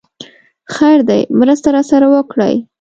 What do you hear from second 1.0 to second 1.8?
دی! مرسته